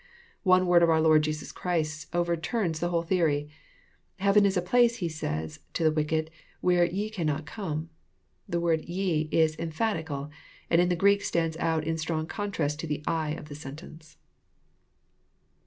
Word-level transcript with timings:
One 0.41 0.65
word 0.65 0.81
of 0.81 0.89
our 0.89 0.99
Lord 0.99 1.21
Jesus 1.21 1.51
Christ's 1.51 2.07
overturns 2.11 2.79
the 2.79 2.89
whole 2.89 3.03
theory.— 3.03 3.51
Heaven 4.17 4.47
is 4.47 4.57
a 4.57 4.61
place, 4.63 4.95
He 4.95 5.07
says 5.07 5.59
to 5.73 5.83
the 5.83 5.91
wicked, 5.91 6.31
where 6.59 6.83
ye 6.83 7.07
cannot 7.11 7.45
come." 7.45 7.91
The 8.49 8.59
word 8.59 8.81
^^ye" 8.81 9.31
is 9.31 9.55
emphatical, 9.59 10.31
and 10.71 10.81
in 10.81 10.89
the 10.89 10.95
Greek 10.95 11.21
stands 11.21 11.55
out 11.57 11.83
in 11.83 11.99
strong 11.99 12.25
contrast 12.25 12.79
to 12.79 12.87
the 12.87 13.03
*' 13.05 13.05
I" 13.27 13.33
of 13.35 13.47
the 13.47 13.53
sentence. 13.53 14.17